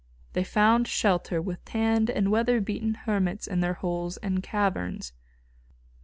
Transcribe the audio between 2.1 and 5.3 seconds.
weather beaten hermits in their holes and caverns.